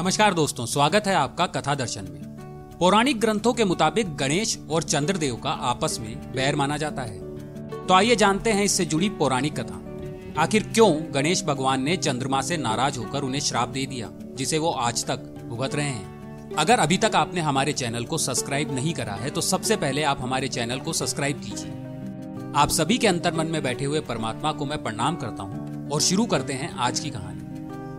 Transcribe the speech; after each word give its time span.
नमस्कार 0.00 0.34
दोस्तों, 0.34 0.64
स्वागत 0.66 1.06
है 1.06 1.14
आपका 1.14 1.46
कथा 1.46 1.74
दर्शन 1.74 2.04
में। 2.04 2.78
पौराणिक 2.78 3.18
ग्रंथों 3.20 3.52
के 3.52 3.64
मुताबिक 3.64 4.14
गणेश 4.16 4.56
और 4.70 4.82
चंद्रदेव 4.82 5.34
का 5.36 5.50
आपस 5.50 5.98
में 6.00 6.32
बैर 6.32 6.56
माना 6.56 6.76
जाता 6.76 7.02
है। 7.02 7.86
तो 7.86 7.94
आइए 7.94 8.14
जानते 8.16 8.50
हैं 8.50 8.64
इससे 8.64 8.84
जुड़ी 8.84 9.08
पौराणिक 9.18 9.58
कथा। 9.60 10.42
आखिर 10.42 10.62
क्यों 10.64 11.14
गणेश 11.14 11.42
भगवान 11.44 11.82
ने 11.82 11.96
चंद्रमा 11.96 12.40
से 12.40 12.56
नाराज़ 12.56 12.98
होकर 12.98 13.22
उन्हें 13.22 13.40
श्राप 13.40 13.68
दे 13.68 13.84
दिया, 13.86 14.08
जिसे 14.36 14.58
वो 14.58 14.70
आज 14.70 15.04
तक 15.04 15.26
भुगत 15.48 15.74
रहे 15.74 15.86
हैं? 15.86 16.54
अगर 16.54 16.78
अभी 16.78 16.98
तक 16.98 17.16
आपने 17.16 17.40
हमारे 17.40 17.72
चैनल 17.72 18.04
को 18.04 18.18
सब्सक्राइब 18.18 18.74
नहीं 18.74 18.94
करा 18.94 19.14
है 19.14 19.30
तो 19.30 19.40
सबसे 19.40 19.76
पहले 19.76 20.02
आप 20.04 20.20
हमारे 20.20 20.48
चैनल 20.48 20.78
को 20.78 20.92
सब्सक्राइब 20.92 21.40
कीजिए। 21.40 22.52
आप 22.56 22.68
सभी 22.70 22.98
के 22.98 23.08
अंतर 23.08 23.34
मन 23.34 23.46
में 23.46 23.62
बैठे 23.62 23.84
हुए 23.84 24.00
परमात्मा 24.08 24.52
को 24.52 24.66
मैं 24.66 24.82
प्रणाम 24.82 25.16
करता 25.16 25.42
हूँ, 25.42 25.88
और 25.90 26.00
शुरू 26.00 26.26
करते 26.26 26.52
हैं 26.52 26.74
आज 26.78 27.00
की 27.00 27.10
कहानी। 27.10 27.39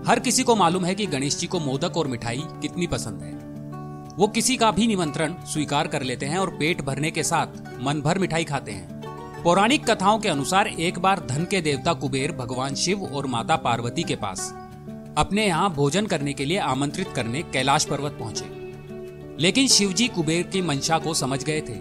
हर 0.08 0.20
किसी 0.20 0.44
को 0.44 0.56
मालूम 0.56 0.86
है 0.86 0.96
कि 0.96 1.06
गणेश 1.06 1.38
जी 1.38 1.48
को 1.48 1.60
मोदक 1.60 1.98
और 1.98 2.08
मिठाई 2.08 2.42
कितनी 2.62 2.88
पसंद 2.88 3.22
है। 3.22 3.32
वो 4.18 4.28
किसी 4.28 4.58
का 4.58 4.72
भी 4.72 4.88
निमंत्रण 4.88 5.34
स्वीकार 5.46 5.88
कर 5.88 6.02
लेते 6.02 6.26
हैं 6.26 6.38
और 6.38 6.50
पेट 6.50 6.82
भरने 6.82 7.12
के 7.12 7.24
साथ 7.24 7.48
मन 7.84 8.02
भर 8.02 8.20
मिठाई 8.20 8.44
खाते 8.44 8.72
हैं। 8.72 9.02
पौराणिक 9.44 9.90
कथाओं 9.90 10.20
के 10.20 10.30
अनुसार 10.30 10.68
एक 10.68 11.00
बार 11.00 11.26
धन 11.30 11.46
के 11.46 11.62
देवता 11.62 11.94
कुबेर 11.94 12.32
भगवान 12.32 12.76
शिव 12.76 13.04
और 13.04 13.26
माता 13.26 13.56
पार्वती 13.56 14.04
के 14.04 14.16
पास 14.16 14.54
अपने 15.18 15.48
यहाँ 15.48 15.74
भोजन 15.74 16.06
करने 16.06 16.34
के 16.34 16.46
लिए 16.46 16.58
आमंत्रित 16.58 17.08
करने 17.08 17.42
कैलाश 17.42 17.86
पर्वत 17.86 18.12
पहुँचे। 18.12 18.46
लेकिन 19.40 19.68
शिवजी 19.68 20.08
कुबेर 20.08 20.44
की 20.44 20.62
मंशा 20.62 20.98
को 20.98 21.14
समझ 21.14 21.44
गए 21.44 21.62
थे। 21.62 21.74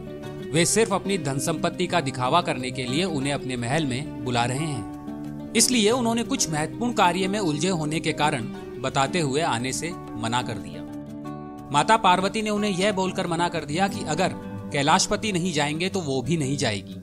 वे 0.51 0.67
सिर्फ़ 0.67 0.95
अपनी 0.95 1.19
धन 1.19 1.39
संपत्ति 1.39 1.87
का 1.87 2.01
दिखावा 2.01 2.41
करने 2.41 2.71
के 2.71 2.85
लिए 2.85 3.05
उन्हें 3.05 3.33
अपने 3.33 3.57
महल 3.57 3.87
में 3.87 4.25
बुला 4.25 4.45
रहे 4.45 4.67
हैं। 4.67 5.00
इसलिए 5.57 5.91
उन्होंने 5.91 6.23
कुछ 6.23 6.51
महत्वपूर्ण 6.51 6.93
कार्य 6.93 7.29
में 7.29 7.39
उलझे 7.39 7.69
होने 7.69 8.01
के 8.01 8.13
कारण 8.13 8.43
बताते 8.81 9.21
हुए 9.21 9.41
आने 9.41 9.73
से 9.73 9.93
मना 10.17 10.43
कर 10.43 10.53
दिया। 10.53 10.81
माता 11.73 11.97
पार्वती 11.97 12.43
ने 12.43 12.51
उन्हें 12.51 12.71
यह 12.71 12.93
बोलकर 12.93 13.27
मना 13.27 13.49
कर 13.49 13.65
दिया 13.65 13.89
कि 13.89 14.05
अगर 14.09 14.29
कैलाशपति 14.73 15.33
नहीं 15.33 15.53
जाएँगे 15.53 15.89
तो 15.89 16.01
वो 16.01 16.23
भी 16.23 16.37
नहीं 16.37 16.57
जाएगी। 16.57 16.97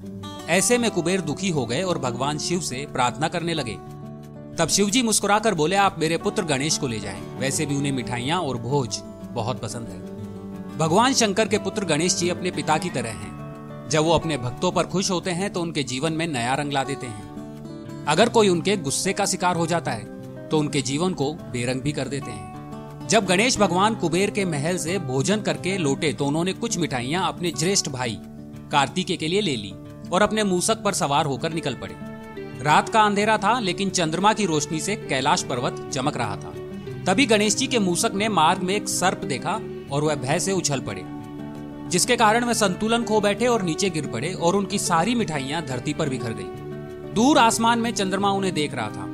ऐसे 0.49 0.77
में 0.77 0.91
कुबेर 0.91 1.21
दुखी 1.21 1.49
हो 1.49 1.65
गए 1.65 1.81
और 1.81 1.97
भगवान 1.97 2.37
शिव 2.37 2.59
से 2.59 2.87
प्रार्थना 2.93 3.27
करने 3.27 3.53
लगे। 3.53 3.77
तब 4.57 4.67
शिव 4.67 4.67
शिवजी 4.67 5.03
मुस्कुराकर 5.03 5.53
बोले, 5.53 5.75
आप 5.75 5.95
मेरे 5.99 6.17
पुत्र 6.17 6.43
गणेश 6.43 6.77
को 6.77 6.87
ले 6.87 6.99
जाएँ। 6.99 7.39
वैसे 7.39 7.65
भी 7.65 7.75
उन्हें 7.75 7.91
मिठाइयाँ 7.91 8.39
और 8.39 8.57
भोज 8.57 8.99
बहुत 9.31 9.61
पसंद 9.61 9.87
है। 9.87 10.17
भगवान 10.77 11.13
शंकर 11.13 11.47
के 11.47 11.57
पुत्र 11.57 11.85
गणेश 11.85 12.15
जी 12.15 12.29
अपने 12.29 12.51
पिता 12.51 12.77
की 12.77 12.89
तरह 12.89 13.09
हैं। 13.09 13.37
जब 13.89 14.03
वो 14.03 14.11
अपने 14.11 14.37
भक्तों 14.37 14.71
पर 14.71 14.83
खुश 14.83 15.11
होते 15.11 15.31
हैं 15.31 15.53
तो 15.53 15.61
उनके 15.61 15.83
जीवन 15.83 16.13
में 16.13 16.27
नया 16.27 16.53
रंग 16.53 16.71
ला 16.71 16.83
देते 16.83 17.07
हैं। 17.07 17.26
अगर 18.07 18.29
कोई 18.29 18.49
उनके 18.49 18.75
गुस्से 18.77 19.13
का 19.13 19.25
शिकार 19.25 19.55
हो 19.55 19.65
जाता 19.67 19.91
है 19.91 20.47
तो 20.49 20.59
उनके 20.59 20.81
जीवन 20.81 21.13
को 21.13 21.31
बेरंग 21.51 21.81
भी 21.81 21.91
कर 21.91 22.07
देते 22.07 22.31
हैं। 22.31 23.07
जब 23.07 23.25
गणेश 23.25 23.57
भगवान 23.57 23.95
कुबेर 23.95 24.29
के 24.29 24.45
महल 24.45 24.77
से 24.77 24.97
भोजन 24.99 25.41
करके 25.41 25.77
लौटे 25.77 26.11
तो 26.13 26.25
उन्होंने 26.25 26.53
कुछ 26.53 26.77
मिठाइयाँ 26.77 27.27
अपने 27.27 27.51
ज्येष्ठ 27.51 27.89
भाई 27.89 28.17
कार्तिके 28.71 29.17
के 29.17 29.27
लिए 29.27 29.41
ले 29.41 29.55
ली 29.55 29.73
और 30.11 30.21
अपने 30.21 30.43
मूसक 30.43 30.83
पर 30.83 30.93
सवार 30.93 31.25
होकर 31.25 31.53
निकल 31.53 31.73
पड़े। 31.73 31.95
रात 32.63 32.89
का 32.89 33.01
अंधेरा 33.01 33.37
था, 33.37 33.59
लेकिन 33.59 33.89
चंद्रमा 33.89 34.33
की 34.33 34.45
रोशनी 34.45 34.79
से 34.79 34.95
कैलाश 34.99 35.43
पर्वत 35.43 35.89
चमक 35.93 36.17
रहा 36.17 36.35
था। 36.35 36.53
तभी 37.07 37.25
गणेश 37.25 37.55
जी 37.55 37.67
के 37.67 37.79
मूसक 37.79 38.11
ने 38.13 38.29
मार्ग 38.29 38.63
में 38.63 38.75
एक 38.75 38.87
सर्प 38.89 39.25
देखा 39.25 39.59
और 39.91 40.03
वह 40.03 40.15
भय 40.17 40.39
से 40.39 40.51
उछल 40.51 40.79
पड़े, 40.81 41.03
जिसके 41.89 42.15
कारण 42.15 42.45
वे 42.45 42.53
संतुलन 42.53 43.03
खो 43.03 43.19
बैठे 43.21 43.47
और 43.47 43.61
नीचे 43.63 43.89
गिर 43.89 44.07
पड़े 44.07 44.33
और 44.33 44.55
उनकी 44.55 44.79
सारी 44.79 45.15
मिठाइयाँ 45.15 45.65
धरती 45.65 45.93
पर 45.93 46.09
बिखर 46.09 46.33
गई। 46.33 46.66
दूर 47.17 47.37
आसमान 47.37 47.79
में 47.79 47.91
चंद्रमा 47.91 48.29
उन्हें 48.29 48.53
देख 48.53 48.73
रहा 48.75 48.87
था। 48.87 49.05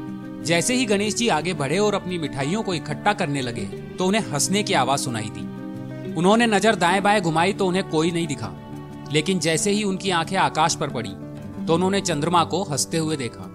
जैसे 0.44 0.76
ही 0.76 0.86
गणेश 0.86 1.16
जी 1.16 1.28
आगे 1.30 1.54
बढ़े 1.54 1.78
और 1.80 1.96
अपनी 1.96 2.18
मिठाइयों 2.18 2.64
को 2.64 2.74
इकट्ठा 2.74 3.14
करने 3.14 3.42
लगे 3.42 3.62
तो 3.98 4.06
उन्हें 4.06 4.22
हंसने 4.24 4.64
की 4.64 4.74
आवाज़ 4.74 5.02
सुनाई 5.02 5.30
दी। 5.30 6.14
उन्होंने 6.14 6.48
नज़र 6.48 6.76
दाएँ 6.76 7.02
बाएँ 7.02 7.22
घुमाई 7.22 7.54
तो 7.54 7.68
उन्हें 7.68 7.84
कोई 7.90 8.12
नहीं 8.12 8.28
दिखा। 8.28 8.52
लेकिन 9.12 9.40
जैसे 9.40 9.72
ही 9.72 9.84
उनकी 9.84 10.10
आँखें 10.12 10.36
आकाश 10.38 10.76
पर 10.76 10.90
पड़ी 10.90 11.14
तो 11.66 11.76
उन्होंने 11.76 12.02
चंद्रमा 12.02 12.44
को 12.44 12.62
हँसते 12.64 12.98
हुए 12.98 13.18
देखा। 13.18 13.50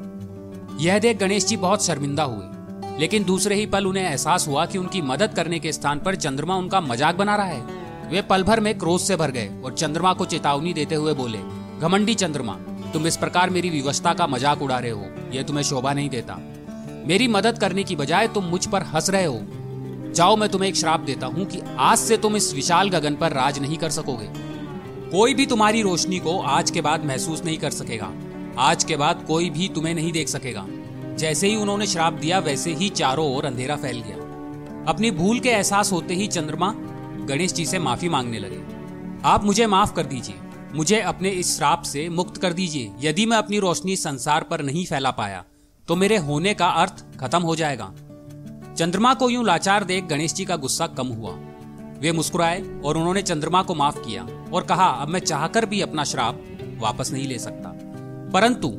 यह 0.80 0.98
देख 0.98 1.18
गणेश 1.18 1.46
जी 1.46 1.56
बहुत 1.58 1.84
शर्मिंदा 1.86 2.24
हुए। 2.24 2.96
लेकिन 3.00 3.24
दूसरे 3.24 3.54
ही 3.54 3.66
पल 3.66 3.86
उन्हें 3.86 4.04
एहसास 4.04 4.48
हुआ 4.48 4.66
कि 4.66 4.78
उनकी 4.78 5.02
मदद 5.02 5.34
करने 5.34 5.58
के 5.58 5.72
स्थान 5.72 5.98
पर 5.98 6.16
चंद्रमा 6.16 6.56
उनका 6.56 6.80
मज़ाक 6.80 7.16
बना 7.16 7.36
रहा 7.36 7.46
है। 7.46 8.10
वे 8.10 8.22
पल 8.22 8.42
भर 8.42 8.60
में 8.60 8.76
क्रोध 8.78 9.00
से 9.00 9.16
भर 9.16 9.30
गए 9.30 9.50
और 9.64 9.74
चंद्रमा 9.74 10.12
को 10.12 10.24
चेतावनी 10.26 10.72
देते 10.72 10.94
हुए 10.94 11.14
बोले, 11.14 11.38
घमंडी 11.80 12.14
चंद्रमा 12.14 12.58
तुम 12.92 13.06
इस 13.06 13.16
प्रकार 13.16 13.50
मेरी 13.50 13.70
व्यवस्था 13.70 14.14
का 14.14 14.26
मज़ाक 14.26 14.62
उड़ा 14.62 14.78
रहे 14.78 14.90
हो। 14.90 15.06
यह 15.32 15.42
तुम्हें 15.42 15.64
शोभा 15.64 15.92
नहीं 15.92 16.08
देता। 16.10 16.38
मेरी 17.06 17.28
मदद 17.28 17.58
करने 17.58 17.84
की 17.84 17.96
बजाय 17.96 18.28
तुम 18.28 18.44
मुझ 18.44 18.66
पर 18.66 18.82
हंस 18.82 19.10
रहे 19.10 19.24
हो। 19.24 19.40
जाओ, 20.14 20.36
मैं 20.36 20.48
तुम्हें 20.48 20.68
एक 20.68 20.76
श्राप 20.76 21.00
देता 21.00 21.26
हूँ 21.26 21.44
कि 21.46 21.60
आज 21.78 21.98
से 21.98 22.16
तुम 22.16 22.36
इस 22.36 22.54
विशाल 22.54 22.90
गगन 22.90 23.14
पर 23.14 23.32
राज 23.32 23.58
नहीं 23.58 23.76
कर 23.78 23.90
सकोगे। 23.90 24.28
कोई 25.10 25.34
भी 25.34 25.46
तुम्हारी 25.46 25.82
रोशनी 25.82 26.18
को 26.18 26.38
आज 26.38 26.70
के 26.70 26.80
बाद 26.80 27.04
महसूस 27.04 27.44
नहीं 27.44 27.58
कर 27.58 27.70
सकेगा। 27.70 28.10
आज 28.58 28.84
के 28.84 28.96
बाद 28.96 29.24
कोई 29.28 29.50
भी 29.50 29.68
तुम्हें 29.68 29.94
नहीं 29.94 30.12
देख 30.12 30.28
सकेगा। 30.28 30.66
जैसे 31.16 31.48
ही 31.48 31.56
उन्होंने 31.56 31.86
श्राप 31.86 32.12
दिया, 32.12 32.38
वैसे 32.38 32.74
ही 32.74 32.88
चारों 32.88 33.36
ओर 33.36 33.44
अंधेरा 33.44 33.76
फैल 33.76 34.02
गया। 34.06 34.16
अपनी 34.88 35.10
भूल 35.10 35.38
के 35.38 35.48
एहसास 35.48 35.92
होते 35.92 36.14
ही 36.14 36.26
चंद्रमा 36.26 36.74
गणेश 37.28 37.52
जी 37.52 37.66
से 37.66 37.78
माफ़ी 37.78 38.08
मांगने 38.08 38.38
लगे। 38.38 38.60
आप 39.24 39.44
मुझे 39.44 39.66
माफ़ 39.66 39.94
कर 39.94 40.06
दीजिए। 40.06 40.34
मुझे 40.74 41.00
अपने 41.00 41.28
इस 41.30 41.56
श्राप 41.56 41.82
से 41.82 42.08
मुक्त 42.08 42.36
कर 42.36 42.52
दीजिए। 42.52 42.90
यदि 43.00 43.24
मैं 43.26 43.36
अपनी 43.36 43.58
रोशनी 43.58 43.96
संसार 43.96 44.42
पर 44.42 44.62
नहीं 44.62 44.84
फैला 44.86 45.10
पाया 45.10 45.44
तो 45.88 45.96
मेरे 45.96 46.16
होने 46.18 46.52
का 46.54 46.66
अर्थ 46.76 47.04
खत्म 47.20 47.42
हो 47.42 47.54
जाएगा। 47.56 47.92
चंद्रमा 48.74 49.12
को 49.14 49.28
यूँ 49.30 49.44
लाचार 49.44 49.84
देख 49.84 50.04
गणेश 50.04 50.34
जी 50.34 50.44
का 50.44 50.56
गुस्सा 50.56 50.86
कम 50.88 51.06
हुआ। 51.08 51.30
वे 52.00 52.12
मुस्कुराए 52.12 52.60
और 52.84 52.96
उन्होंने 52.96 53.22
चंद्रमा 53.22 53.62
को 53.62 53.74
माफ़ 53.74 53.98
किया 53.98 54.26
और 54.52 54.64
कहा, 54.64 54.86
अब 54.86 55.08
मैं 55.08 55.20
चाहकर 55.20 55.66
भी 55.66 55.80
अपना 55.80 56.04
श्राप 56.04 56.44
वापस 56.78 57.12
नहीं 57.12 57.26
ले 57.28 57.38
सकता। 57.38 57.72
परंतु 58.32 58.72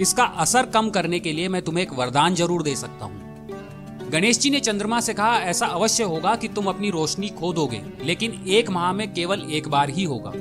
इसका 0.00 0.24
असर 0.24 0.66
कम 0.66 0.90
करने 0.90 1.20
के 1.20 1.32
लिए 1.32 1.48
मैं 1.48 1.62
तुम्हें 1.62 1.82
एक 1.84 1.92
वरदान 1.92 2.34
ज़रूर 2.34 2.62
दे 2.62 2.74
सकता 2.76 3.04
हूँ। 3.04 4.10
गणेश 4.10 4.38
जी 4.38 4.50
ने 4.50 4.60
चंद्रमा 4.60 5.00
से 5.00 5.14
कहा, 5.14 5.36
ऐसा 5.36 5.66
अवश्य 5.66 6.04
होगा 6.04 6.34
कि 6.36 6.48
तुम 6.48 6.66
अपनी 6.66 6.90
रोशनी 6.90 7.28
खो 7.30 7.52
दोगे, 7.52 7.82
लेकिन 8.04 8.42
एक 8.48 8.70
माह 8.70 8.92
में 8.92 9.12
केवल 9.14 9.46
एक 9.50 9.68
बार 9.68 9.90
ही 9.90 10.04
होगा। 10.04 10.32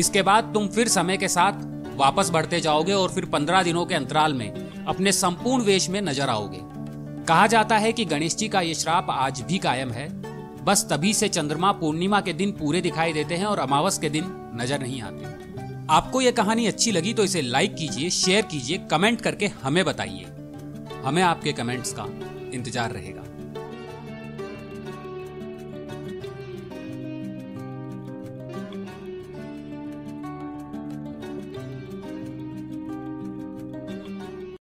इसके 0.00 0.22
बाद 0.22 0.50
तुम 0.54 0.68
फिर 0.68 0.88
समय 0.88 1.16
के 1.16 1.28
साथ 1.28 1.68
वापस 1.96 2.30
बढ़ते 2.30 2.60
जाओगे 2.60 2.92
और 2.92 3.10
फिर 3.10 3.24
पंद्रह 3.24 3.62
दिनों 3.62 3.84
के 3.86 3.94
अंतराल 3.94 4.34
में 4.34 4.84
अपने 4.84 5.12
संपूर्ण 5.12 5.64
वेश 5.64 5.88
में 5.90 6.00
नज़र 6.02 6.28
आओगे। 6.28 6.60
कहा 7.26 7.46
जाता 7.46 7.78
है 7.78 7.92
कि 7.92 8.04
गणेश 8.04 8.36
जी 8.36 8.48
का 8.48 8.60
ये 8.60 8.74
श्राप 8.74 9.06
आज 9.10 9.40
भी 9.40 9.58
कायम 9.58 9.90
है। 9.90 10.08
बस 10.64 10.86
तभी 10.90 11.12
से 11.14 11.28
चंद्रमा 11.28 11.72
पूर्णिमा 11.72 12.20
के 12.20 12.32
दिन 12.32 12.52
पूरे 12.52 12.80
दिखाई 12.80 13.12
देते 13.12 13.34
हैं 13.34 13.46
और 13.46 13.58
अमावस 13.58 13.98
के 13.98 14.08
दिन 14.08 14.24
नज़र 14.54 14.80
नहीं 14.80 15.00
आते। 15.02 15.38
आपको 15.90 16.20
ये 16.20 16.32
कहानी 16.32 16.66
अच्छी 16.66 16.92
लगी 16.92 17.14
तो 17.14 17.24
इसे 17.24 17.42
लाइक 17.42 17.74
कीजिए, 17.74 18.10
शेयर 18.10 18.44
कीजिए, 18.44 18.78
कमेंट 18.90 19.20
करके 19.20 19.46
हमें 19.62 19.84
बताइए। 19.84 20.26
हमें 21.04 21.22
आपके 21.22 21.52
कमेंट्स 21.52 21.92
का 21.92 22.06
इंतज़ार 22.54 22.92
रहेगा। 22.92 23.24